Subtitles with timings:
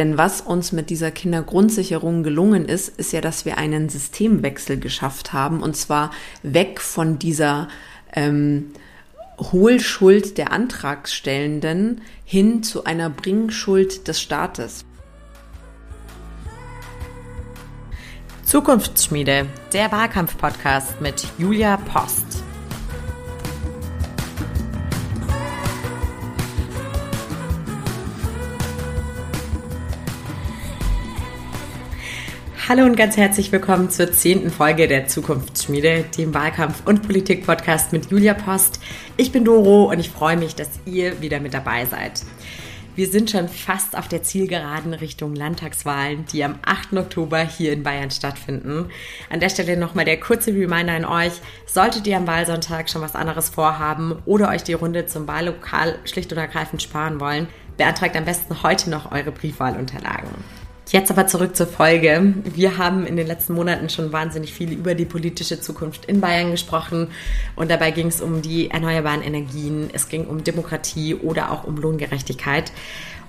[0.00, 5.34] Denn was uns mit dieser Kindergrundsicherung gelungen ist, ist ja, dass wir einen Systemwechsel geschafft
[5.34, 6.10] haben und zwar
[6.42, 7.68] weg von dieser
[8.14, 8.70] ähm,
[9.38, 14.86] Hohlschuld der Antragstellenden hin zu einer Bringschuld des Staates.
[18.42, 22.42] Zukunftsschmiede, der Wahlkampf-Podcast mit Julia Post.
[32.70, 38.12] Hallo und ganz herzlich willkommen zur zehnten Folge der Zukunftsschmiede, dem Wahlkampf- und Politik-Podcast mit
[38.12, 38.78] Julia Post.
[39.16, 42.22] Ich bin Doro und ich freue mich, dass ihr wieder mit dabei seid.
[42.94, 46.92] Wir sind schon fast auf der Zielgeraden Richtung Landtagswahlen, die am 8.
[46.92, 48.88] Oktober hier in Bayern stattfinden.
[49.30, 51.32] An der Stelle nochmal der kurze Reminder an euch.
[51.66, 56.30] Solltet ihr am Wahlsonntag schon was anderes vorhaben oder euch die Runde zum Wahllokal schlicht
[56.30, 60.59] und ergreifend sparen wollen, beantragt am besten heute noch eure Briefwahlunterlagen.
[60.92, 62.34] Jetzt aber zurück zur Folge.
[62.52, 66.50] Wir haben in den letzten Monaten schon wahnsinnig viel über die politische Zukunft in Bayern
[66.50, 67.12] gesprochen
[67.54, 71.76] und dabei ging es um die erneuerbaren Energien, es ging um Demokratie oder auch um
[71.76, 72.72] Lohngerechtigkeit.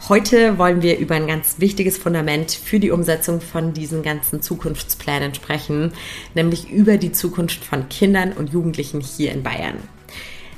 [0.09, 5.35] Heute wollen wir über ein ganz wichtiges Fundament für die Umsetzung von diesen ganzen Zukunftsplänen
[5.35, 5.93] sprechen,
[6.33, 9.77] nämlich über die Zukunft von Kindern und Jugendlichen hier in Bayern.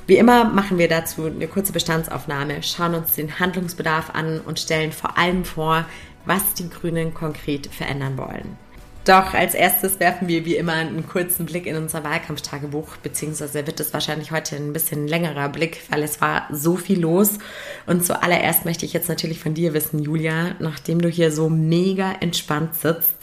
[0.06, 4.92] Wie immer machen wir dazu eine kurze Bestandsaufnahme, schauen uns den Handlungsbedarf an und stellen
[4.92, 5.86] vor allem vor,
[6.26, 8.58] was die Grünen konkret verändern wollen.
[9.06, 13.82] Doch als erstes werfen wir wie immer einen kurzen Blick in unser Wahlkampftagebuch, beziehungsweise wird
[13.82, 17.38] es wahrscheinlich heute ein bisschen längerer Blick, weil es war so viel los.
[17.86, 22.14] Und zuallererst möchte ich jetzt natürlich von dir wissen, Julia, nachdem du hier so mega
[22.22, 23.16] entspannt sitzt,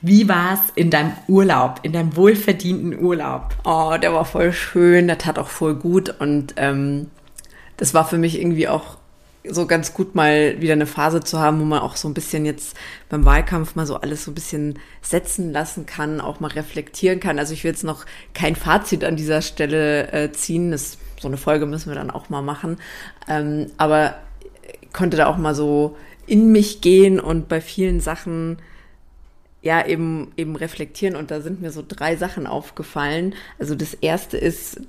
[0.00, 3.54] wie war es in deinem Urlaub, in deinem wohlverdienten Urlaub?
[3.64, 7.10] Oh, der war voll schön, der tat auch voll gut und ähm,
[7.76, 8.96] das war für mich irgendwie auch
[9.50, 12.44] so ganz gut mal wieder eine Phase zu haben, wo man auch so ein bisschen
[12.44, 12.76] jetzt
[13.08, 17.38] beim Wahlkampf mal so alles so ein bisschen setzen lassen kann, auch mal reflektieren kann.
[17.38, 20.70] Also ich will jetzt noch kein Fazit an dieser Stelle äh, ziehen.
[20.70, 22.78] Das, so eine Folge müssen wir dann auch mal machen.
[23.28, 24.16] Ähm, aber
[24.92, 28.58] konnte da auch mal so in mich gehen und bei vielen Sachen
[29.62, 33.34] ja eben eben reflektieren und da sind mir so drei Sachen aufgefallen.
[33.58, 34.80] Also das erste ist,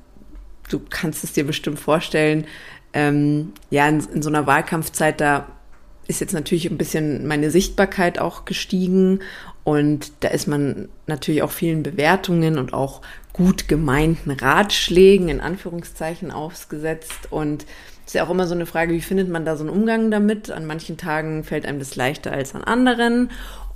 [0.70, 2.46] du kannst es dir bestimmt vorstellen,
[2.94, 5.48] ähm, ja, in, in so einer Wahlkampfzeit, da
[6.08, 9.20] ist jetzt natürlich ein bisschen meine Sichtbarkeit auch gestiegen
[9.64, 13.02] und da ist man natürlich auch vielen Bewertungen und auch
[13.34, 17.66] gut gemeinten Ratschlägen in Anführungszeichen ausgesetzt und
[18.06, 20.50] ist ja auch immer so eine Frage, wie findet man da so einen Umgang damit?
[20.50, 23.30] An manchen Tagen fällt einem das leichter als an anderen.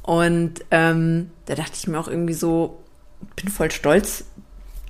[0.04, 2.80] Und ähm, da dachte ich mir auch irgendwie so,
[3.36, 4.24] bin voll stolz,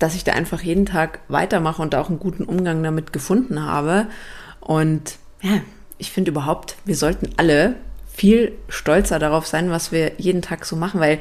[0.01, 4.07] dass ich da einfach jeden Tag weitermache und auch einen guten Umgang damit gefunden habe.
[4.59, 5.62] Und ja,
[5.97, 7.75] ich finde überhaupt, wir sollten alle
[8.13, 11.19] viel stolzer darauf sein, was wir jeden Tag so machen, weil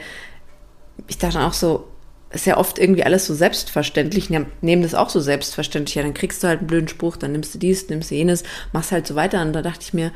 [1.09, 1.89] ich dachte auch so,
[2.31, 5.97] ist ja oft irgendwie alles so selbstverständlich, nehmen das auch so selbstverständlich.
[5.97, 8.45] Ja, dann kriegst du halt einen blöden Spruch, dann nimmst du dies, nimmst du jenes,
[8.73, 9.43] machst halt so weiter.
[9.43, 10.13] Und da dachte ich mir,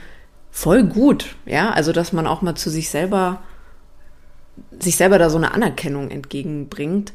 [0.51, 3.43] voll gut, ja, also dass man auch mal zu sich selber,
[4.79, 7.13] sich selber da so eine Anerkennung entgegenbringt.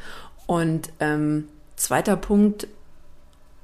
[0.49, 1.43] Und ähm,
[1.75, 2.67] zweiter Punkt,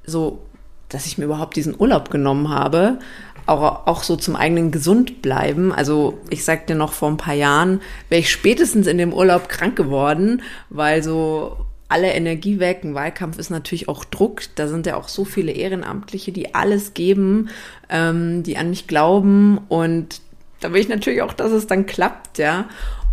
[0.06, 0.44] so,
[0.88, 3.00] dass ich mir überhaupt diesen Urlaub genommen habe,
[3.48, 5.74] auch, auch so zum eigenen gesund bleiben.
[5.74, 9.76] Also ich sagte noch vor ein paar Jahren, wäre ich spätestens in dem Urlaub krank
[9.76, 11.58] geworden, weil so
[11.90, 12.82] alle Energie weg.
[12.84, 14.44] Ein Wahlkampf ist natürlich auch Druck.
[14.54, 17.50] Da sind ja auch so viele Ehrenamtliche, die alles geben,
[17.90, 19.58] ähm, die an mich glauben.
[19.70, 20.22] Und
[20.60, 22.66] da will ich natürlich auch, dass es dann klappt, ja.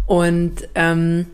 [0.06, 1.25] Und ähm,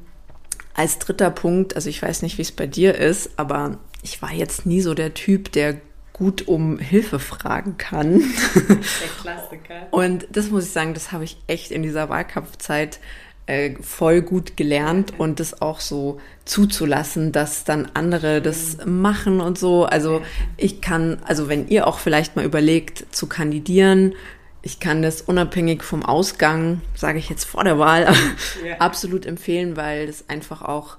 [0.79, 4.33] als dritter Punkt, also ich weiß nicht, wie es bei dir ist, aber ich war
[4.33, 5.81] jetzt nie so der Typ, der
[6.13, 8.21] gut um Hilfe fragen kann.
[8.55, 9.87] Der Klassiker.
[9.91, 12.99] Und das muss ich sagen, das habe ich echt in dieser Wahlkampfzeit
[13.47, 19.59] äh, voll gut gelernt und das auch so zuzulassen, dass dann andere das machen und
[19.59, 19.85] so.
[19.85, 20.23] Also
[20.57, 24.15] ich kann, also wenn ihr auch vielleicht mal überlegt zu kandidieren,
[24.63, 28.13] ich kann das unabhängig vom Ausgang, sage ich jetzt vor der Wahl,
[28.67, 28.77] ja.
[28.79, 30.97] absolut empfehlen, weil das einfach auch,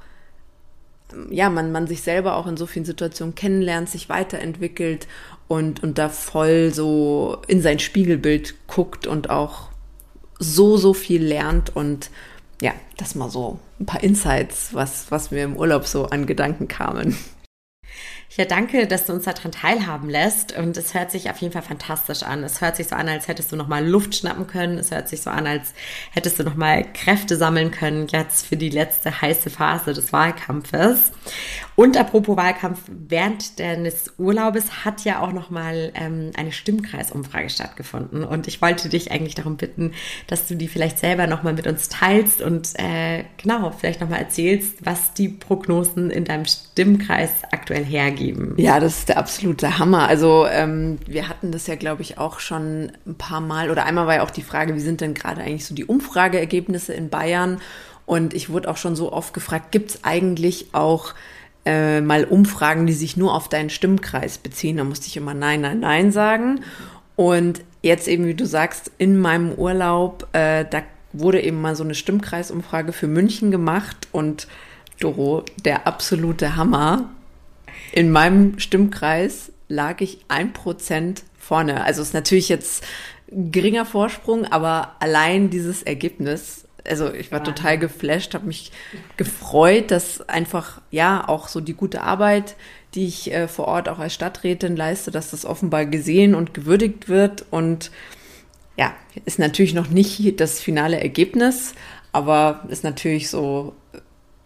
[1.30, 5.07] ja, man, man sich selber auch in so vielen Situationen kennenlernt, sich weiterentwickelt
[5.48, 9.69] und, und da voll so in sein Spiegelbild guckt und auch
[10.38, 12.12] so, so viel lernt und
[12.62, 16.68] ja, das mal so ein paar Insights, was, was mir im Urlaub so an Gedanken
[16.68, 17.18] kamen.
[18.38, 20.56] Ja, danke, dass du uns daran teilhaben lässt.
[20.56, 22.44] Und es hört sich auf jeden Fall fantastisch an.
[22.44, 24.78] Es hört sich so an, als hättest du nochmal Luft schnappen können.
[24.78, 25.74] Es hört sich so an, als
[26.12, 31.12] hättest du nochmal Kräfte sammeln können jetzt für die letzte heiße Phase des Wahlkampfes.
[31.76, 38.24] Und apropos Wahlkampf, während deines Urlaubes hat ja auch nochmal ähm, eine Stimmkreisumfrage stattgefunden.
[38.24, 39.94] Und ich wollte dich eigentlich darum bitten,
[40.28, 44.86] dass du die vielleicht selber nochmal mit uns teilst und äh, genau, vielleicht nochmal erzählst,
[44.86, 48.19] was die Prognosen in deinem Stimmkreis aktuell hergeben.
[48.57, 50.07] Ja, das ist der absolute Hammer.
[50.07, 54.07] Also ähm, wir hatten das ja, glaube ich, auch schon ein paar Mal oder einmal
[54.07, 57.60] war ja auch die Frage, wie sind denn gerade eigentlich so die Umfrageergebnisse in Bayern?
[58.06, 61.13] Und ich wurde auch schon so oft gefragt, gibt es eigentlich auch
[61.66, 64.77] äh, mal Umfragen, die sich nur auf deinen Stimmkreis beziehen.
[64.77, 66.62] Da musste ich immer Nein, Nein, Nein sagen.
[67.15, 70.81] Und jetzt eben, wie du sagst, in meinem Urlaub, äh, da
[71.13, 74.48] wurde eben mal so eine Stimmkreisumfrage für München gemacht und
[75.00, 77.10] Doro, der absolute Hammer.
[77.91, 81.83] In meinem Stimmkreis lag ich ein Prozent vorne.
[81.83, 82.83] Also ist natürlich jetzt
[83.27, 88.71] geringer Vorsprung, aber allein dieses Ergebnis also ich war total geflasht, habe mich
[89.18, 92.56] gefreut, dass einfach ja auch so die gute Arbeit,
[92.95, 97.07] die ich äh, vor Ort auch als Stadträtin leiste, dass das offenbar gesehen und gewürdigt
[97.07, 97.91] wird und
[98.77, 98.94] ja,
[99.25, 101.75] ist natürlich noch nicht das finale Ergebnis,
[102.12, 103.75] aber ist natürlich so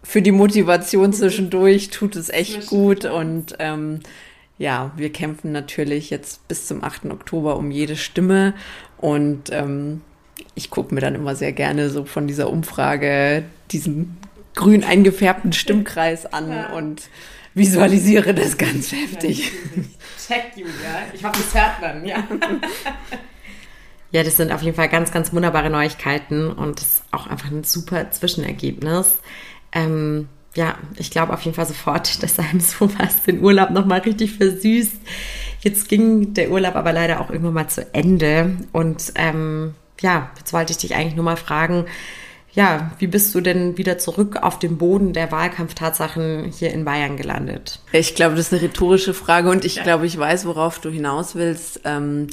[0.03, 4.01] für die Motivation zwischendurch tut es echt gut und ähm,
[4.57, 7.05] ja, wir kämpfen natürlich jetzt bis zum 8.
[7.05, 8.53] Oktober um jede Stimme
[8.97, 10.01] und ähm,
[10.55, 14.17] ich gucke mir dann immer sehr gerne so von dieser Umfrage diesen
[14.55, 16.73] grün eingefärbten Stimmkreis an ja.
[16.73, 17.09] und
[17.53, 19.51] visualisiere das ganz heftig.
[20.27, 20.73] Check, Julia.
[21.13, 22.23] Ich hoffe, das hört man, ja.
[24.11, 27.50] Ja, das sind auf jeden Fall ganz, ganz wunderbare Neuigkeiten und das ist auch einfach
[27.50, 29.17] ein super Zwischenergebnis.
[29.73, 34.33] Ähm, ja, ich glaube auf jeden Fall sofort, dass einem sowas den Urlaub nochmal richtig
[34.33, 34.97] versüßt.
[35.61, 40.51] Jetzt ging der Urlaub aber leider auch irgendwann mal zu Ende und ähm, ja, jetzt
[40.51, 41.85] wollte ich dich eigentlich nur mal fragen,
[42.51, 47.17] ja, wie bist du denn wieder zurück auf den Boden der Wahlkampftatsachen hier in Bayern
[47.17, 47.79] gelandet?
[47.91, 51.33] Ich glaube, das ist eine rhetorische Frage und ich glaube, ich weiß, worauf du hinaus
[51.33, 51.81] willst.
[51.83, 52.27] Ähm,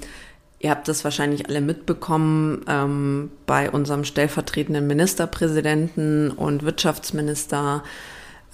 [0.61, 7.83] ihr habt das wahrscheinlich alle mitbekommen ähm, bei unserem stellvertretenden Ministerpräsidenten und Wirtschaftsminister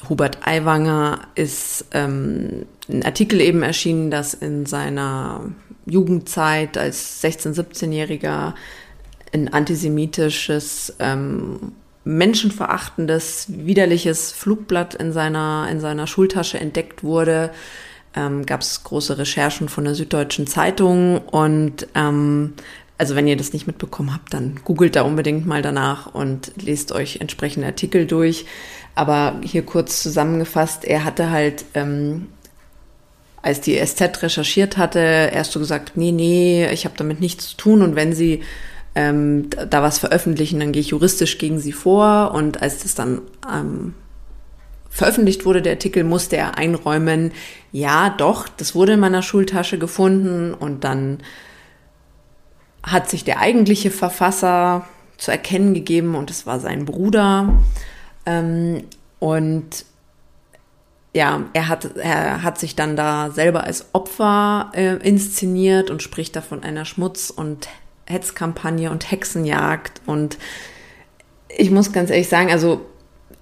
[0.08, 5.50] Hubert Aiwanger ist ähm, ein Artikel eben erschienen, dass in seiner
[5.86, 8.54] Jugendzeit als 16-, 17-Jähriger
[9.32, 11.72] ein antisemitisches, ähm,
[12.04, 17.50] menschenverachtendes, widerliches Flugblatt in seiner, in seiner Schultasche entdeckt wurde.
[18.16, 22.54] Ähm, Gab es große Recherchen von der Süddeutschen Zeitung und ähm,
[22.98, 26.92] also wenn ihr das nicht mitbekommen habt, dann googelt da unbedingt mal danach und lest
[26.92, 28.46] euch entsprechende Artikel durch.
[28.94, 32.28] Aber hier kurz zusammengefasst, er hatte halt, ähm,
[33.42, 37.56] als die SZ recherchiert hatte, erst so gesagt, nee, nee, ich habe damit nichts zu
[37.58, 38.42] tun und wenn sie
[38.96, 42.32] ähm, da was veröffentlichen, dann gehe ich juristisch gegen sie vor.
[42.34, 43.94] Und als das dann ähm,
[44.90, 47.32] veröffentlicht wurde, der Artikel, musste er einräumen,
[47.72, 50.54] ja, doch, das wurde in meiner Schultasche gefunden.
[50.54, 51.18] Und dann
[52.82, 54.86] hat sich der eigentliche Verfasser
[55.18, 57.54] zu erkennen gegeben und es war sein Bruder.
[58.24, 58.84] Ähm,
[59.18, 59.84] und
[61.14, 66.36] ja, er hat, er hat sich dann da selber als Opfer äh, inszeniert und spricht
[66.36, 67.68] da von einer Schmutz- und
[68.06, 70.02] Hetzkampagne und Hexenjagd.
[70.04, 70.36] Und
[71.48, 72.84] ich muss ganz ehrlich sagen, also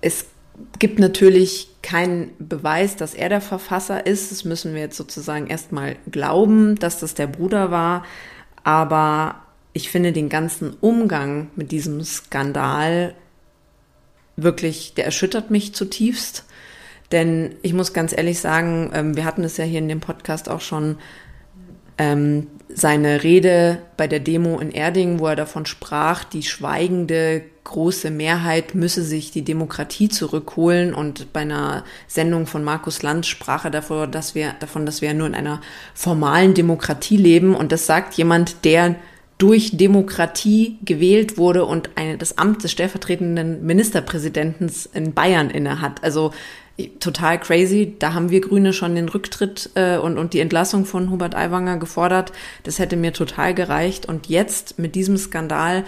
[0.01, 0.27] es
[0.79, 4.31] gibt natürlich keinen Beweis, dass er der Verfasser ist.
[4.31, 8.05] Das müssen wir jetzt sozusagen erstmal glauben, dass das der Bruder war.
[8.63, 9.43] Aber
[9.73, 13.15] ich finde den ganzen Umgang mit diesem Skandal
[14.37, 16.45] wirklich, der erschüttert mich zutiefst.
[17.13, 20.49] Denn ich muss ganz ehrlich sagen, ähm, wir hatten es ja hier in dem Podcast
[20.49, 20.97] auch schon,
[21.99, 28.11] ähm, seine Rede bei der Demo in Erding, wo er davon sprach, die schweigende große
[28.11, 30.95] Mehrheit müsse sich die Demokratie zurückholen.
[30.95, 35.15] Und bei einer Sendung von Markus Lanz sprach er davor, dass wir, davon, dass wir
[35.15, 35.61] nur in einer
[35.95, 37.55] formalen Demokratie leben.
[37.55, 38.97] Und das sagt jemand, der
[39.39, 46.05] durch Demokratie gewählt wurde und eine, das Amt des stellvertretenden Ministerpräsidenten in Bayern inne hat.
[46.05, 46.33] Also
[47.01, 47.95] total crazy.
[47.99, 51.79] Da haben wir Grüne schon den Rücktritt äh, und, und die Entlassung von Hubert Aiwanger
[51.79, 52.33] gefordert.
[52.63, 54.07] Das hätte mir total gereicht.
[54.07, 55.85] Und jetzt mit diesem Skandal,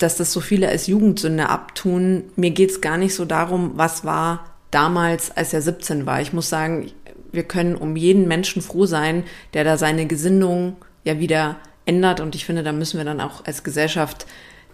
[0.00, 4.46] dass das so viele als Jugendsünde abtun, mir geht's gar nicht so darum, was war
[4.70, 6.20] damals, als er 17 war.
[6.20, 6.90] Ich muss sagen,
[7.32, 12.20] wir können um jeden Menschen froh sein, der da seine Gesinnung ja wieder ändert.
[12.20, 14.26] Und ich finde, da müssen wir dann auch als Gesellschaft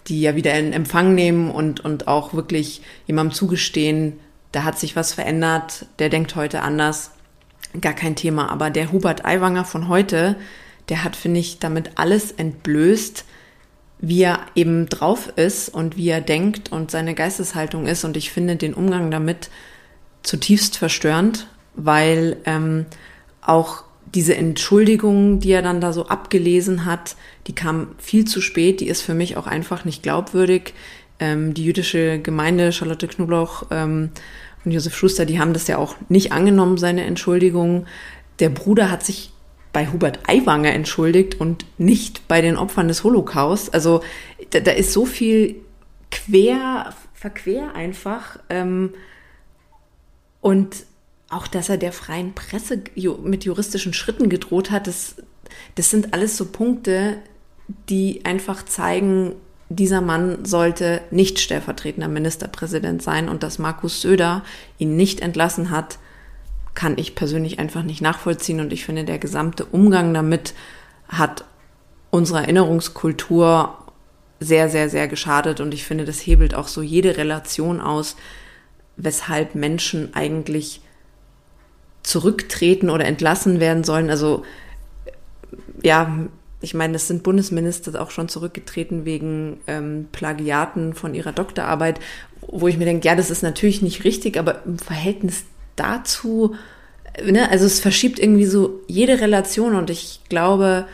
[0.09, 4.18] die ja wieder in Empfang nehmen und, und auch wirklich jemandem zugestehen,
[4.52, 7.11] da hat sich was verändert, der denkt heute anders,
[7.80, 8.50] gar kein Thema.
[8.50, 10.37] Aber der Hubert Aiwanger von heute,
[10.88, 13.25] der hat, finde ich, damit alles entblößt,
[13.98, 18.04] wie er eben drauf ist und wie er denkt und seine Geisteshaltung ist.
[18.04, 19.50] Und ich finde den Umgang damit
[20.22, 22.86] zutiefst verstörend, weil ähm,
[23.40, 23.84] auch
[24.14, 28.88] diese Entschuldigung, die er dann da so abgelesen hat, die kam viel zu spät, die
[28.88, 30.74] ist für mich auch einfach nicht glaubwürdig.
[31.18, 34.10] Ähm, die jüdische Gemeinde, Charlotte Knoblauch ähm,
[34.64, 37.86] und Josef Schuster, die haben das ja auch nicht angenommen, seine Entschuldigung.
[38.38, 39.30] Der Bruder hat sich
[39.76, 43.75] bei Hubert Aiwanger entschuldigt und nicht bei den Opfern des Holocaust.
[43.75, 44.00] Also
[44.49, 45.56] da, da ist so viel
[46.11, 48.38] quer, verquer einfach.
[48.49, 48.95] Ähm,
[50.40, 50.87] und
[51.28, 52.85] auch, dass er der freien Presse
[53.23, 55.16] mit juristischen Schritten gedroht hat, das,
[55.75, 57.18] das sind alles so Punkte,
[57.90, 59.35] die einfach zeigen,
[59.68, 64.42] dieser Mann sollte nicht stellvertretender Ministerpräsident sein und dass Markus Söder
[64.78, 65.99] ihn nicht entlassen hat,
[66.76, 70.54] kann ich persönlich einfach nicht nachvollziehen und ich finde, der gesamte Umgang damit
[71.09, 71.45] hat
[72.11, 73.76] unserer Erinnerungskultur
[74.38, 78.14] sehr, sehr, sehr geschadet und ich finde, das hebelt auch so jede Relation aus,
[78.97, 80.83] weshalb Menschen eigentlich
[82.02, 84.11] zurücktreten oder entlassen werden sollen.
[84.11, 84.45] Also
[85.83, 86.28] ja,
[86.61, 92.00] ich meine, es sind Bundesminister auch schon zurückgetreten wegen ähm, Plagiaten von ihrer Doktorarbeit,
[92.42, 95.45] wo ich mir denke, ja, das ist natürlich nicht richtig, aber im Verhältnis
[95.76, 96.56] dazu,
[97.25, 100.87] ne, also es verschiebt irgendwie so jede Relation und ich glaube,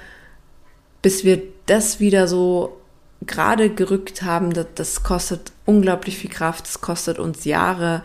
[1.01, 2.79] bis wir das wieder so
[3.23, 8.03] gerade gerückt haben, das, das kostet unglaublich viel Kraft, es kostet uns Jahre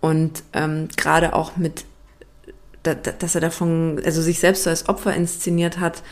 [0.00, 1.84] und ähm, gerade auch mit
[2.84, 6.02] dass er davon, also sich selbst so als Opfer inszeniert hat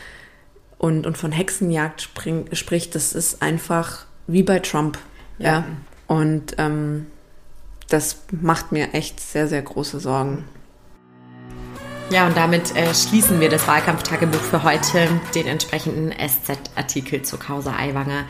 [0.79, 4.97] und, und von Hexenjagd spring, spricht, das ist einfach wie bei Trump.
[5.37, 5.47] Ja.
[5.47, 5.65] ja.
[6.07, 7.07] Und ähm,
[7.93, 10.45] das macht mir echt sehr, sehr große Sorgen.
[12.09, 17.75] Ja, und damit äh, schließen wir das Wahlkampftagebuch für heute, den entsprechenden SZ-Artikel zur Causa
[17.75, 18.25] Aiwanger.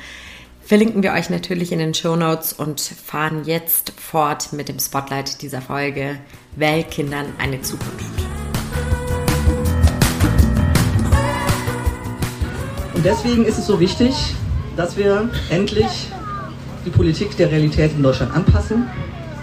[0.62, 5.42] Verlinken wir euch natürlich in den Show Notes und fahren jetzt fort mit dem Spotlight
[5.42, 6.18] dieser Folge.
[6.58, 8.04] Wählkindern eine Zukunft.
[12.94, 14.14] Und deswegen ist es so wichtig,
[14.76, 16.10] dass wir endlich
[16.86, 18.90] die Politik der Realität in Deutschland anpassen,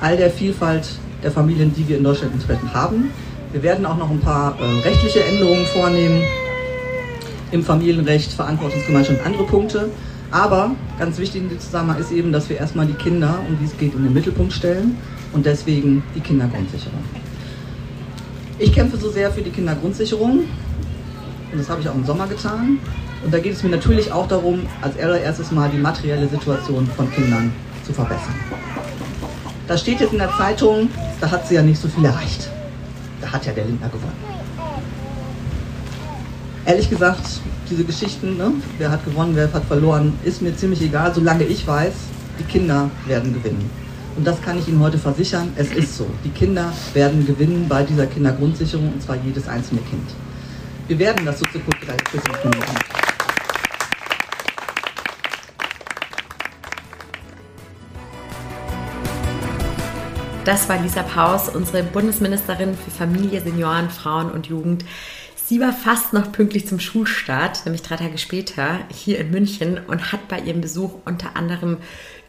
[0.00, 0.88] all der Vielfalt
[1.22, 3.10] der Familien, die wir in Deutschland entsprechend haben.
[3.52, 6.22] Wir werden auch noch ein paar äh, rechtliche Änderungen vornehmen
[7.50, 9.90] im Familienrecht, Verantwortungsgemeinschaft und andere Punkte.
[10.30, 13.64] Aber ganz wichtig in dem Zusammenhang ist eben, dass wir erstmal die Kinder, um die
[13.64, 14.96] es geht, in den Mittelpunkt stellen
[15.32, 17.02] und deswegen die Kindergrundsicherung.
[18.58, 20.44] Ich kämpfe so sehr für die Kindergrundsicherung
[21.52, 22.78] und das habe ich auch im Sommer getan.
[23.24, 27.10] Und da geht es mir natürlich auch darum, als allererstes mal die materielle Situation von
[27.12, 27.52] Kindern
[27.84, 28.34] zu verbessern.
[29.70, 32.50] Da steht jetzt in der Zeitung, da hat sie ja nicht so viel erreicht.
[33.20, 34.16] Da hat ja der Lindner gewonnen.
[36.66, 41.14] Ehrlich gesagt, diese Geschichten, ne, wer hat gewonnen, wer hat verloren, ist mir ziemlich egal,
[41.14, 41.92] solange ich weiß,
[42.40, 43.70] die Kinder werden gewinnen.
[44.16, 46.08] Und das kann ich Ihnen heute versichern, es ist so.
[46.24, 50.10] Die Kinder werden gewinnen bei dieser Kindergrundsicherung, und zwar jedes einzelne Kind.
[50.88, 52.99] Wir werden das soziokulturelle Tourismus
[60.44, 64.86] Das war Lisa Paus, unsere Bundesministerin für Familie, Senioren, Frauen und Jugend.
[65.36, 70.12] Sie war fast noch pünktlich zum Schulstart, nämlich drei Tage später, hier in München und
[70.12, 71.76] hat bei ihrem Besuch unter anderem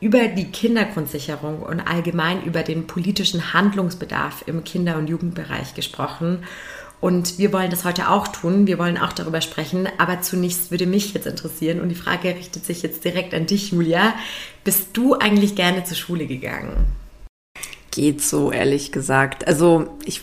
[0.01, 6.43] über die Kindergrundsicherung und allgemein über den politischen Handlungsbedarf im Kinder- und Jugendbereich gesprochen.
[6.99, 8.67] Und wir wollen das heute auch tun.
[8.67, 9.87] Wir wollen auch darüber sprechen.
[9.97, 13.71] Aber zunächst würde mich jetzt interessieren, und die Frage richtet sich jetzt direkt an dich,
[13.71, 14.13] Julia.
[14.65, 17.00] Bist du eigentlich gerne zur Schule gegangen?
[17.91, 19.47] Geht so, ehrlich gesagt.
[19.47, 20.21] Also ich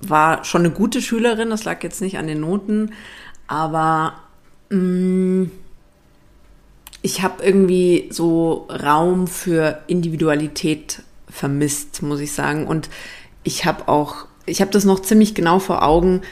[0.00, 2.92] war schon eine gute Schülerin, das lag jetzt nicht an den Noten,
[3.46, 4.14] aber
[4.70, 5.50] mh, mm,
[7.02, 12.66] ich habe irgendwie so Raum für Individualität vermisst, muss ich sagen.
[12.66, 12.90] Und
[13.44, 16.22] ich habe auch, ich habe das noch ziemlich genau vor Augen.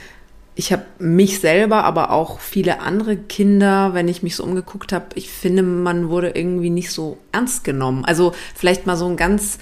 [0.56, 5.06] Ich habe mich selber, aber auch viele andere Kinder, wenn ich mich so umgeguckt habe,
[5.14, 8.04] ich finde, man wurde irgendwie nicht so ernst genommen.
[8.04, 9.58] Also vielleicht mal so ein ganz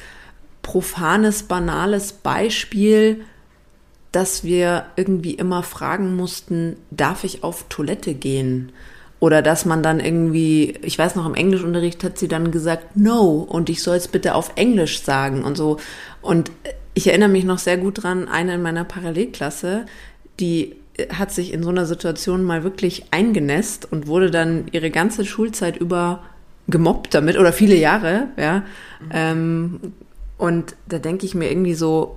[0.63, 3.25] profanes, banales Beispiel,
[4.13, 8.73] dass wir irgendwie immer fragen mussten, darf ich auf Toilette gehen?
[9.21, 13.47] Oder dass man dann irgendwie, ich weiß noch, im Englischunterricht hat sie dann gesagt, no,
[13.49, 15.79] und ich soll es bitte auf Englisch sagen und so.
[16.21, 16.51] Und
[16.95, 19.87] ich erinnere mich noch sehr gut dran, eine in meiner Parallelklasse,
[20.41, 20.77] die
[21.13, 25.77] hat sich in so einer Situation mal wirklich eingenässt und wurde dann ihre ganze Schulzeit
[25.77, 26.23] über
[26.69, 28.59] gemobbt damit oder viele Jahre, ja.
[29.01, 29.11] Mhm.
[29.13, 29.81] Ähm,
[30.43, 32.17] und da denke ich mir irgendwie so,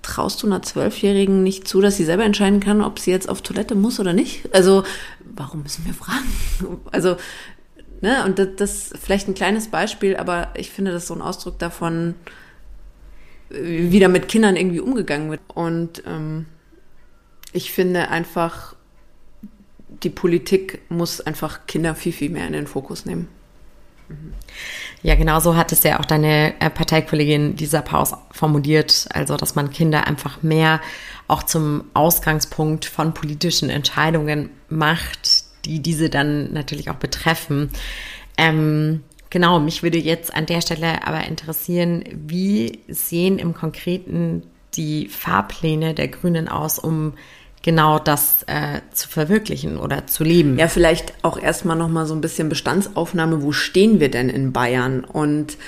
[0.00, 3.42] traust du einer Zwölfjährigen nicht zu, dass sie selber entscheiden kann, ob sie jetzt auf
[3.42, 4.48] Toilette muss oder nicht?
[4.54, 4.82] Also,
[5.22, 6.24] warum müssen wir fragen?
[6.92, 7.18] Also,
[8.00, 11.58] ne, und das, das vielleicht ein kleines Beispiel, aber ich finde das so ein Ausdruck
[11.58, 12.14] davon,
[13.50, 15.42] wieder mit Kindern irgendwie umgegangen wird.
[15.48, 16.46] Und ähm,
[17.52, 18.74] ich finde einfach,
[20.02, 23.28] die Politik muss einfach Kinder viel, viel mehr in den Fokus nehmen.
[25.06, 29.54] Ja, genau so hat es ja auch deine äh, Parteikollegin Lisa Paus formuliert, also dass
[29.54, 30.80] man Kinder einfach mehr
[31.28, 37.70] auch zum Ausgangspunkt von politischen Entscheidungen macht, die diese dann natürlich auch betreffen.
[38.36, 44.42] Ähm, genau, mich würde jetzt an der Stelle aber interessieren, wie sehen im Konkreten
[44.74, 47.12] die Fahrpläne der Grünen aus, um
[47.66, 50.56] genau das äh, zu verwirklichen oder zu leben.
[50.56, 55.02] Ja, vielleicht auch erstmal nochmal so ein bisschen Bestandsaufnahme, wo stehen wir denn in Bayern?
[55.02, 55.58] Und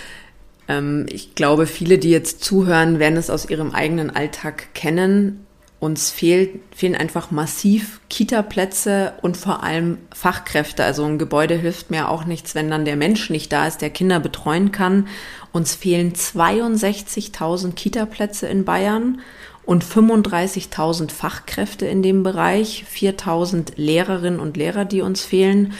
[0.68, 5.44] ähm, ich glaube, viele, die jetzt zuhören, werden es aus ihrem eigenen Alltag kennen.
[5.80, 10.84] Uns fehlt, fehlen einfach massiv Kita-Plätze und vor allem Fachkräfte.
[10.84, 13.90] Also ein Gebäude hilft mir auch nichts, wenn dann der Mensch nicht da ist, der
[13.90, 15.08] Kinder betreuen kann.
[15.50, 19.20] Uns fehlen 62.000 Kita-Plätze in Bayern
[19.68, 25.74] und 35.000 Fachkräfte in dem Bereich, 4.000 Lehrerinnen und Lehrer, die uns fehlen.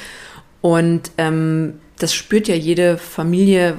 [0.61, 3.79] Und ähm, das spürt ja jede Familie,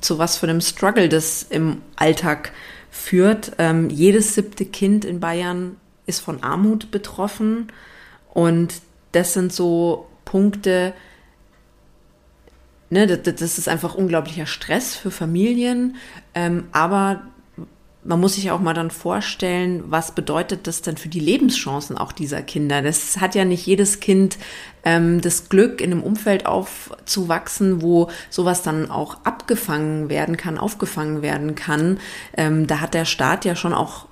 [0.00, 2.52] zu was für einem Struggle das im Alltag
[2.90, 3.52] führt.
[3.58, 5.76] Ähm, jedes siebte Kind in Bayern
[6.06, 7.70] ist von Armut betroffen.
[8.32, 8.72] Und
[9.12, 10.94] das sind so Punkte,
[12.88, 15.96] ne, das, das ist einfach unglaublicher Stress für Familien.
[16.34, 17.24] Ähm, aber
[18.02, 22.12] man muss sich auch mal dann vorstellen, was bedeutet das denn für die Lebenschancen auch
[22.12, 22.80] dieser Kinder?
[22.80, 24.38] Das hat ja nicht jedes Kind
[24.84, 31.20] ähm, das Glück, in einem Umfeld aufzuwachsen, wo sowas dann auch abgefangen werden kann, aufgefangen
[31.20, 31.98] werden kann.
[32.36, 34.06] Ähm, da hat der Staat ja schon auch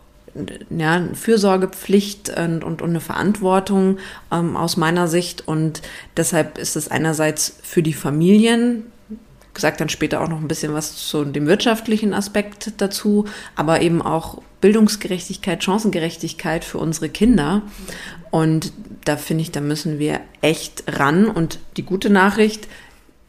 [0.71, 3.99] ja, eine Fürsorgepflicht und, und, und eine Verantwortung
[4.31, 5.49] ähm, aus meiner Sicht.
[5.49, 5.81] Und
[6.17, 8.85] deshalb ist es einerseits für die Familien
[9.59, 14.01] gesagt dann später auch noch ein bisschen was zu dem wirtschaftlichen Aspekt dazu, aber eben
[14.01, 17.63] auch Bildungsgerechtigkeit, Chancengerechtigkeit für unsere Kinder.
[18.31, 18.73] Und
[19.05, 21.27] da finde ich, da müssen wir echt ran.
[21.27, 22.69] Und die gute Nachricht,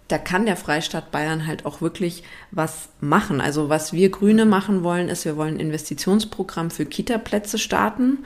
[0.07, 3.41] da kann der Freistaat Bayern halt auch wirklich was machen.
[3.41, 8.19] Also was wir Grüne machen wollen, ist, wir wollen ein Investitionsprogramm für Kita-Plätze starten.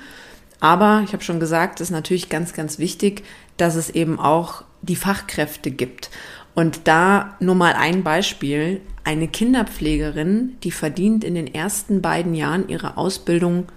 [0.62, 3.24] Aber ich habe schon gesagt, es ist natürlich ganz, ganz wichtig,
[3.58, 6.10] dass es eben auch die Fachkräfte gibt.
[6.56, 8.82] Und da nur mal ein Beispiel.
[9.04, 13.68] Eine Kinderpflegerin, die verdient in den ersten beiden Jahren ihrer Ausbildung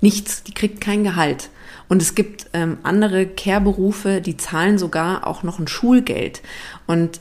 [0.00, 1.50] nichts, die kriegt kein Gehalt.
[1.88, 6.42] Und es gibt ähm, andere Care-Berufe, die zahlen sogar auch noch ein Schulgeld.
[6.86, 7.20] Und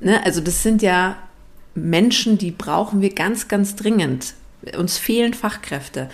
[0.00, 1.16] ne, also das sind ja
[1.74, 4.34] Menschen, die brauchen wir ganz, ganz dringend.
[4.76, 6.08] Uns fehlen Fachkräfte.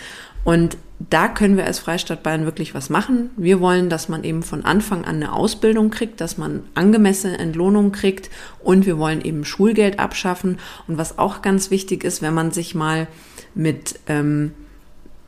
[0.44, 0.76] Und
[1.10, 3.30] da können wir als Freistaat Bayern wirklich was machen.
[3.36, 7.92] Wir wollen, dass man eben von Anfang an eine Ausbildung kriegt, dass man angemessene Entlohnung
[7.92, 10.58] kriegt und wir wollen eben Schulgeld abschaffen.
[10.86, 13.08] Und was auch ganz wichtig ist, wenn man sich mal
[13.54, 14.52] mit, ähm,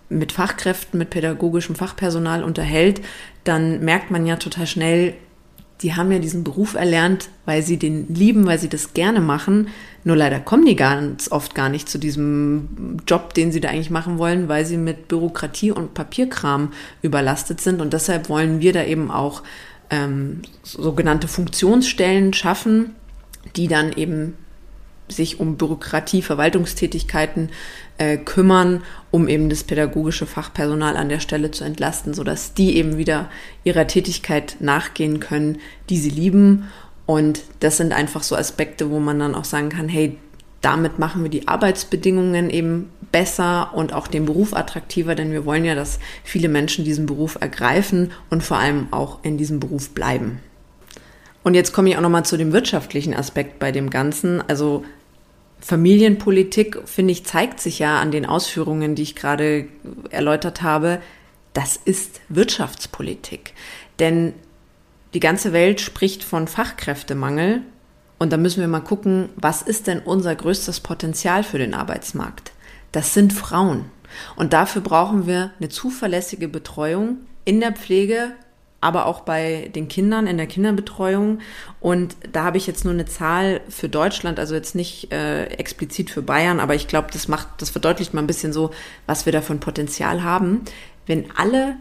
[0.08, 3.00] mit Fachkräften, mit pädagogischem Fachpersonal unterhält,
[3.44, 5.14] dann merkt man ja total schnell,
[5.82, 9.68] die haben ja diesen Beruf erlernt, weil sie den lieben, weil sie das gerne machen.
[10.04, 13.90] Nur leider kommen die ganz oft gar nicht zu diesem Job, den sie da eigentlich
[13.90, 17.80] machen wollen, weil sie mit Bürokratie und Papierkram überlastet sind.
[17.80, 19.42] Und deshalb wollen wir da eben auch
[19.90, 22.94] ähm, sogenannte Funktionsstellen schaffen,
[23.56, 24.34] die dann eben
[25.08, 27.50] sich um Bürokratie, Verwaltungstätigkeiten
[27.98, 32.96] äh, kümmern, um eben das pädagogische Fachpersonal an der Stelle zu entlasten, sodass die eben
[32.96, 33.30] wieder
[33.62, 35.58] ihrer Tätigkeit nachgehen können,
[35.90, 36.68] die sie lieben.
[37.06, 40.18] Und das sind einfach so Aspekte, wo man dann auch sagen kann, hey,
[40.60, 45.64] damit machen wir die Arbeitsbedingungen eben besser und auch den Beruf attraktiver, denn wir wollen
[45.64, 50.40] ja, dass viele Menschen diesen Beruf ergreifen und vor allem auch in diesem Beruf bleiben.
[51.44, 54.42] Und jetzt komme ich auch nochmal zu dem wirtschaftlichen Aspekt bei dem Ganzen.
[54.48, 54.84] Also
[55.64, 59.66] Familienpolitik, finde ich, zeigt sich ja an den Ausführungen, die ich gerade
[60.10, 61.00] erläutert habe.
[61.54, 63.54] Das ist Wirtschaftspolitik.
[63.98, 64.34] Denn
[65.14, 67.62] die ganze Welt spricht von Fachkräftemangel.
[68.18, 72.52] Und da müssen wir mal gucken, was ist denn unser größtes Potenzial für den Arbeitsmarkt?
[72.92, 73.86] Das sind Frauen.
[74.36, 78.32] Und dafür brauchen wir eine zuverlässige Betreuung in der Pflege
[78.84, 81.38] aber auch bei den Kindern in der Kinderbetreuung.
[81.80, 86.10] Und da habe ich jetzt nur eine Zahl für Deutschland, also jetzt nicht äh, explizit
[86.10, 88.70] für Bayern, aber ich glaube, das macht, das verdeutlicht mal ein bisschen so,
[89.06, 90.60] was wir da ein Potenzial haben.
[91.06, 91.76] Wenn alle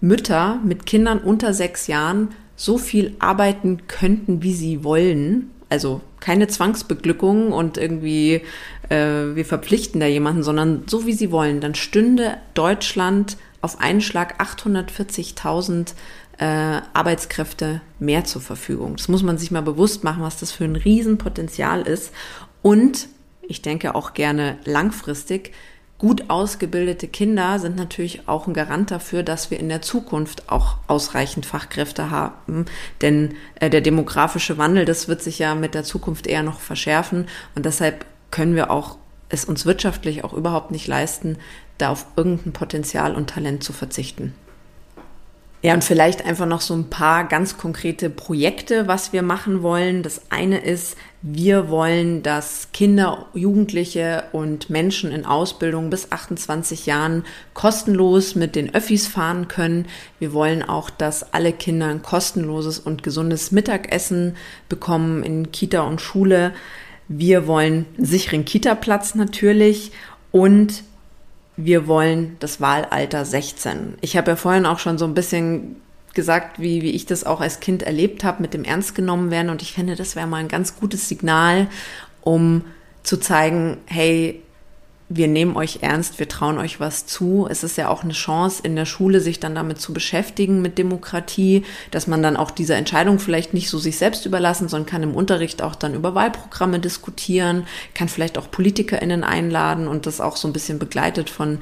[0.00, 6.48] Mütter mit Kindern unter sechs Jahren so viel arbeiten könnten, wie sie wollen, also keine
[6.48, 8.42] Zwangsbeglückung und irgendwie
[8.88, 14.00] äh, wir verpflichten da jemanden, sondern so wie sie wollen, dann stünde Deutschland auf einen
[14.00, 15.94] Schlag 840.000
[16.38, 18.96] äh, Arbeitskräfte mehr zur Verfügung.
[18.96, 22.12] Das muss man sich mal bewusst machen, was das für ein Riesenpotenzial ist.
[22.62, 23.08] Und
[23.42, 25.52] ich denke auch gerne langfristig,
[25.98, 30.78] gut ausgebildete Kinder sind natürlich auch ein Garant dafür, dass wir in der Zukunft auch
[30.86, 32.64] ausreichend Fachkräfte haben.
[33.02, 37.26] Denn äh, der demografische Wandel, das wird sich ja mit der Zukunft eher noch verschärfen.
[37.54, 38.96] Und deshalb können wir auch
[39.28, 41.36] es uns wirtschaftlich auch überhaupt nicht leisten,
[41.80, 44.34] da auf irgendein Potenzial und Talent zu verzichten.
[45.62, 50.02] Ja, und vielleicht einfach noch so ein paar ganz konkrete Projekte, was wir machen wollen.
[50.02, 57.24] Das eine ist, wir wollen, dass Kinder, Jugendliche und Menschen in Ausbildung bis 28 Jahren
[57.52, 59.84] kostenlos mit den Öffis fahren können.
[60.18, 64.36] Wir wollen auch, dass alle Kinder ein kostenloses und gesundes Mittagessen
[64.70, 66.54] bekommen in Kita und Schule.
[67.06, 69.92] Wir wollen einen sicheren Kita-Platz natürlich
[70.32, 70.84] und
[71.64, 73.94] wir wollen das Wahlalter 16.
[74.00, 75.76] Ich habe ja vorhin auch schon so ein bisschen
[76.14, 79.50] gesagt, wie, wie ich das auch als Kind erlebt habe, mit dem Ernst genommen werden.
[79.50, 81.68] Und ich finde, das wäre mal ein ganz gutes Signal,
[82.22, 82.64] um
[83.02, 84.42] zu zeigen, hey,
[85.12, 87.48] wir nehmen euch ernst, wir trauen euch was zu.
[87.50, 90.78] Es ist ja auch eine Chance in der Schule, sich dann damit zu beschäftigen mit
[90.78, 95.02] Demokratie, dass man dann auch diese Entscheidung vielleicht nicht so sich selbst überlassen, sondern kann
[95.02, 100.36] im Unterricht auch dann über Wahlprogramme diskutieren, kann vielleicht auch PolitikerInnen einladen und das auch
[100.36, 101.58] so ein bisschen begleitet von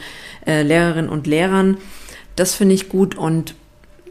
[0.47, 1.79] äh, Lehrerinnen und Lehrern.
[2.37, 3.55] Das finde ich gut und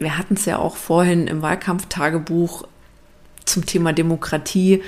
[0.00, 2.66] wir hatten es ja auch vorhin im Wahlkampftagebuch
[3.44, 4.82] zum Thema Demokratie.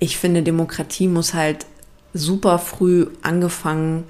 [0.00, 1.64] Ich finde, Demokratie muss halt
[2.14, 4.04] super früh angefangen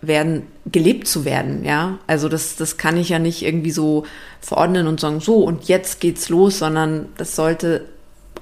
[0.00, 1.98] werden, gelebt zu werden, ja.
[2.06, 4.04] Also das, das kann ich ja nicht irgendwie so
[4.40, 7.86] verordnen und sagen, so und jetzt geht's los, sondern das sollte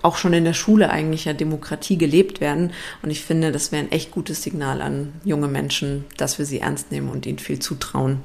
[0.02, 2.72] auch schon in der Schule eigentlich ja Demokratie gelebt werden.
[3.02, 6.60] Und ich finde, das wäre ein echt gutes Signal an junge Menschen, dass wir sie
[6.60, 8.20] ernst nehmen und ihnen viel zutrauen.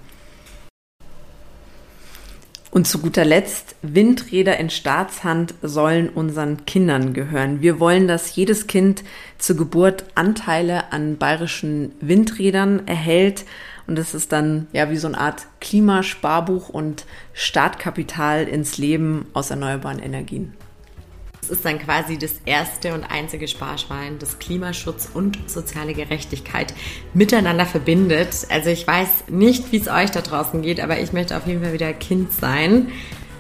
[2.71, 7.61] Und zu guter Letzt, Windräder in Staatshand sollen unseren Kindern gehören.
[7.61, 9.03] Wir wollen, dass jedes Kind
[9.37, 13.43] zur Geburt Anteile an bayerischen Windrädern erhält.
[13.87, 19.49] Und das ist dann ja wie so eine Art Klimasparbuch und Startkapital ins Leben aus
[19.49, 20.53] erneuerbaren Energien.
[21.51, 26.73] Ist dann quasi das erste und einzige Sparschwein, das Klimaschutz und soziale Gerechtigkeit
[27.13, 28.47] miteinander verbindet.
[28.49, 31.61] Also ich weiß nicht, wie es euch da draußen geht, aber ich möchte auf jeden
[31.61, 32.87] Fall wieder Kind sein.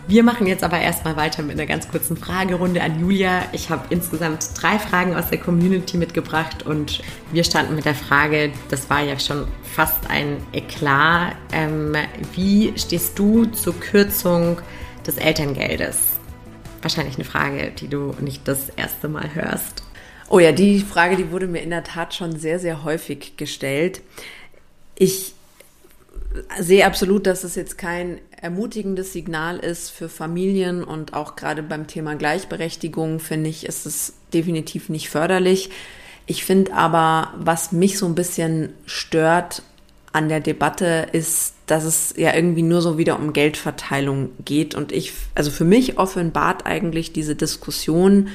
[0.07, 3.43] Wir machen jetzt aber erstmal weiter mit einer ganz kurzen Fragerunde an Julia.
[3.53, 8.51] Ich habe insgesamt drei Fragen aus der Community mitgebracht und wir standen mit der Frage,
[8.67, 11.95] das war ja schon fast ein Eklat, ähm,
[12.35, 14.57] wie stehst du zur Kürzung
[15.07, 16.10] des Elterngeldes?
[16.81, 19.83] Wahrscheinlich eine Frage, die du nicht das erste Mal hörst.
[20.29, 24.01] Oh ja, die Frage, die wurde mir in der Tat schon sehr, sehr häufig gestellt.
[24.95, 25.33] Ich
[26.59, 31.87] sehe absolut, dass es jetzt kein ermutigendes Signal ist für Familien und auch gerade beim
[31.87, 35.69] Thema Gleichberechtigung finde ich, ist es definitiv nicht förderlich.
[36.25, 39.63] Ich finde aber, was mich so ein bisschen stört
[40.13, 44.75] an der Debatte ist, dass es ja irgendwie nur so wieder um Geldverteilung geht.
[44.75, 48.27] Und ich, also für mich offenbart eigentlich diese Diskussion,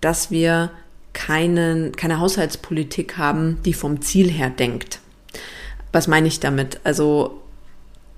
[0.00, 0.70] dass wir
[1.12, 5.00] keinen, keine Haushaltspolitik haben, die vom Ziel her denkt.
[5.92, 6.80] Was meine ich damit?
[6.84, 7.38] Also,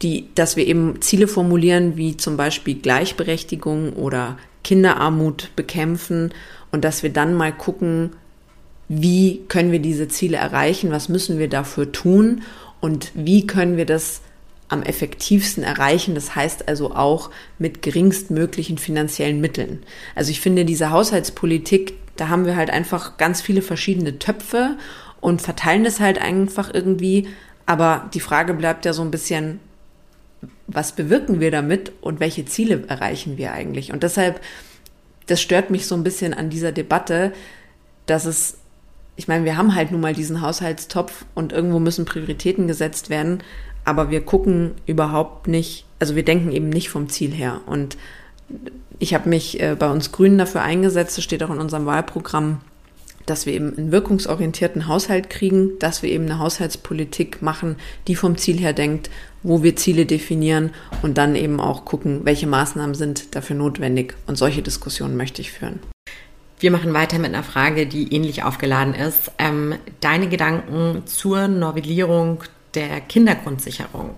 [0.03, 6.33] die, dass wir eben Ziele formulieren, wie zum Beispiel Gleichberechtigung oder Kinderarmut bekämpfen
[6.73, 8.13] und dass wir dann mal gucken,
[8.89, 12.43] wie können wir diese Ziele erreichen, was müssen wir dafür tun
[12.85, 14.21] und wie können wir das
[14.69, 16.15] am effektivsten erreichen.
[16.15, 19.83] Das heißt also auch mit geringstmöglichen finanziellen Mitteln.
[20.15, 24.77] Also ich finde, diese Haushaltspolitik, da haben wir halt einfach ganz viele verschiedene Töpfe
[25.23, 27.27] und verteilen das halt einfach irgendwie.
[27.65, 29.61] Aber die Frage bleibt ja so ein bisschen,
[30.67, 33.95] was bewirken wir damit und welche Ziele erreichen wir eigentlich?
[33.95, 34.43] Und deshalb,
[35.27, 37.33] das stört mich so ein bisschen an dieser Debatte,
[38.05, 38.59] dass es
[39.17, 43.43] ich meine, wir haben halt nun mal diesen Haushaltstopf und irgendwo müssen Prioritäten gesetzt werden,
[43.85, 47.61] aber wir gucken überhaupt nicht, also wir denken eben nicht vom Ziel her.
[47.67, 47.97] Und
[48.99, 52.61] ich habe mich äh, bei uns Grünen dafür eingesetzt, das steht auch in unserem Wahlprogramm,
[53.27, 58.37] dass wir eben einen wirkungsorientierten Haushalt kriegen, dass wir eben eine Haushaltspolitik machen, die vom
[58.37, 59.11] Ziel her denkt,
[59.43, 60.71] wo wir Ziele definieren
[61.03, 64.15] und dann eben auch gucken, welche Maßnahmen sind dafür notwendig.
[64.27, 65.81] Und solche Diskussionen möchte ich führen.
[66.61, 69.33] Wir machen weiter mit einer Frage, die ähnlich aufgeladen ist.
[69.39, 72.43] Ähm, deine Gedanken zur Novellierung
[72.75, 74.15] der Kindergrundsicherung?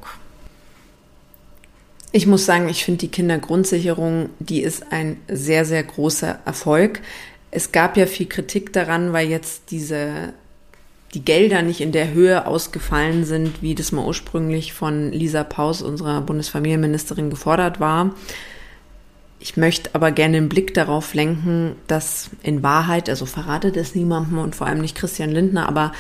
[2.13, 7.01] Ich muss sagen, ich finde die Kindergrundsicherung, die ist ein sehr, sehr großer Erfolg.
[7.51, 10.33] Es gab ja viel Kritik daran, weil jetzt diese
[11.15, 15.81] die Gelder nicht in der Höhe ausgefallen sind, wie das mal ursprünglich von Lisa Paus,
[15.81, 18.15] unserer Bundesfamilienministerin, gefordert war.
[19.47, 24.39] Ich möchte aber gerne einen Blick darauf lenken, dass in Wahrheit, also verratet es niemandem
[24.39, 25.93] und vor allem nicht Christian Lindner, aber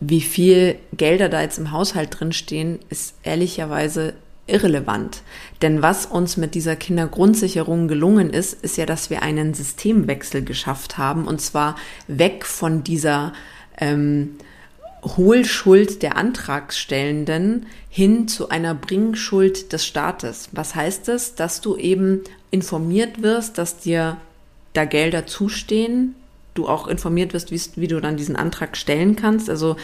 [0.00, 4.14] wie viel Gelder da jetzt im Haushalt drinstehen, ist ehrlicherweise
[4.48, 5.22] irrelevant.
[5.62, 10.98] Denn was uns mit dieser Kindergrundsicherung gelungen ist, ist ja, dass wir einen Systemwechsel geschafft
[10.98, 11.76] haben und zwar
[12.08, 13.34] weg von dieser
[13.78, 14.30] ähm,
[15.02, 20.48] Hohlschuld der Antragstellenden hin zu einer Bringschuld des Staates.
[20.52, 21.34] Was heißt das?
[21.34, 24.18] Dass du eben informiert wirst, dass dir
[24.72, 26.14] da Gelder zustehen,
[26.54, 29.48] du auch informiert wirst, wie, du dann diesen Antrag stellen kannst.
[29.48, 29.76] Also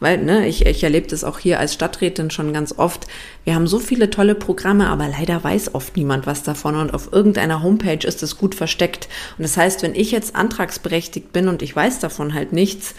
[0.00, 3.08] weil ne, ich, ich erlebe das auch hier als Stadträtin schon ganz oft.
[3.44, 7.12] Wir haben so viele tolle Programme, aber leider weiß oft niemand was davon und auf
[7.12, 9.08] irgendeiner Homepage ist es gut versteckt.
[9.36, 12.94] Und das heißt, wenn ich jetzt antragsberechtigt bin und ich weiß davon halt nichts,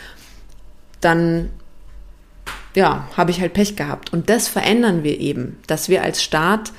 [0.99, 1.49] dann
[2.75, 4.13] ja, habe ich halt Pech gehabt.
[4.13, 6.71] Und das verändern wir eben, dass wir als Staat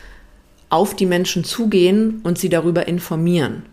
[0.68, 3.64] auf die Menschen zugehen und sie darüber informieren.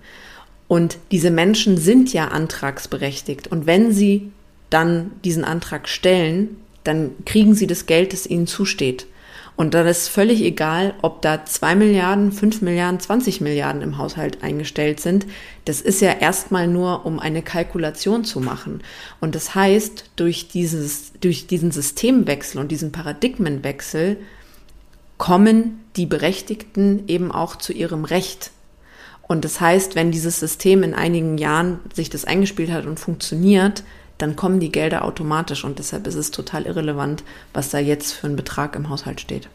[0.67, 3.47] Und diese Menschen sind ja antragsberechtigt.
[3.47, 4.31] Und wenn sie
[4.69, 9.05] dann diesen Antrag stellen, dann kriegen sie das Geld, das ihnen zusteht.
[9.57, 14.43] Und dann ist völlig egal, ob da zwei Milliarden, fünf Milliarden, 20 Milliarden im Haushalt
[14.43, 15.25] eingestellt sind.
[15.65, 18.81] Das ist ja erstmal nur, um eine Kalkulation zu machen.
[19.19, 24.17] Und das heißt, durch dieses, durch diesen Systemwechsel und diesen Paradigmenwechsel
[25.17, 28.51] kommen die Berechtigten eben auch zu ihrem Recht.
[29.23, 33.83] Und das heißt, wenn dieses System in einigen Jahren sich das eingespielt hat und funktioniert,
[34.17, 38.27] dann kommen die Gelder automatisch und deshalb ist es total irrelevant, was da jetzt für
[38.27, 39.47] ein Betrag im Haushalt steht.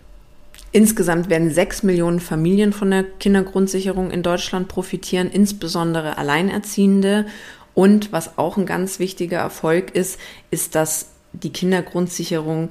[0.71, 7.27] Insgesamt werden sechs Millionen Familien von der Kindergrundsicherung in Deutschland profitieren, insbesondere Alleinerziehende.
[7.75, 10.19] Und was auch ein ganz wichtiger Erfolg ist,
[10.51, 12.71] ist, dass die Kindergrundsicherung,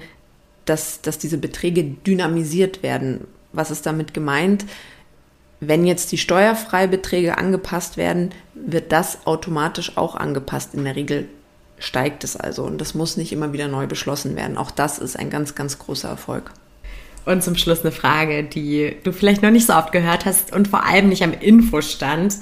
[0.65, 3.27] dass, dass diese Beträge dynamisiert werden.
[3.54, 4.65] Was ist damit gemeint?
[5.60, 11.27] Wenn jetzt die Steuerfreibeträge angepasst werden, wird das automatisch auch angepasst in der Regel
[11.81, 12.63] steigt es also.
[12.63, 14.57] Und das muss nicht immer wieder neu beschlossen werden.
[14.57, 16.51] Auch das ist ein ganz, ganz großer Erfolg.
[17.25, 20.67] Und zum Schluss eine Frage, die du vielleicht noch nicht so oft gehört hast und
[20.67, 22.37] vor allem nicht am Infostand.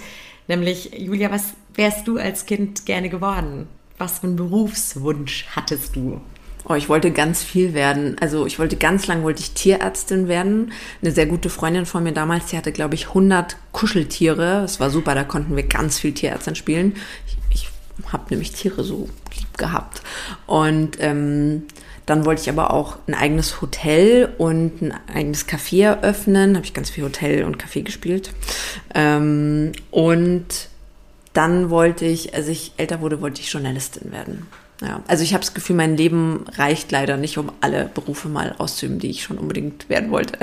[0.47, 3.67] Nämlich, Julia, was wärst du als Kind gerne geworden?
[3.97, 6.21] Was für einen Berufswunsch hattest du?
[6.67, 8.15] Oh, ich wollte ganz viel werden.
[8.19, 10.71] Also ich wollte ganz lang wollte ich Tierärztin werden.
[11.01, 14.61] Eine sehr gute Freundin von mir damals, die hatte glaube ich 100 Kuscheltiere.
[14.61, 16.95] Das war super, da konnten wir ganz viel Tierärztin spielen.
[17.27, 17.37] Ich
[18.11, 20.01] habe nämlich Tiere so lieb gehabt.
[20.47, 21.63] Und ähm,
[22.05, 26.55] dann wollte ich aber auch ein eigenes Hotel und ein eigenes Café eröffnen.
[26.55, 28.31] Habe ich ganz viel Hotel und Café gespielt.
[28.95, 30.69] Ähm, und
[31.33, 34.47] dann wollte ich, als ich älter wurde, wollte ich Journalistin werden.
[34.81, 38.55] Ja, also ich habe das Gefühl, mein Leben reicht leider nicht, um alle Berufe mal
[38.57, 40.39] auszuüben, die ich schon unbedingt werden wollte.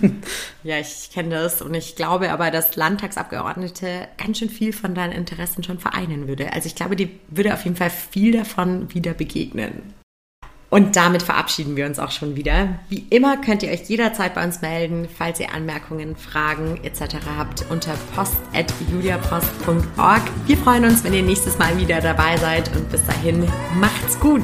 [0.64, 5.12] ja, ich kenne das und ich glaube aber, dass Landtagsabgeordnete ganz schön viel von deinen
[5.12, 6.52] Interessen schon vereinen würde.
[6.52, 9.94] Also ich glaube, die würde auf jeden Fall viel davon wieder begegnen.
[10.68, 12.80] Und damit verabschieden wir uns auch schon wieder.
[12.88, 17.18] Wie immer könnt ihr euch jederzeit bei uns melden, falls ihr Anmerkungen, Fragen etc.
[17.38, 20.22] habt unter post.juliapost.org.
[20.46, 23.46] Wir freuen uns, wenn ihr nächstes Mal wieder dabei seid und bis dahin
[23.78, 24.42] macht's gut.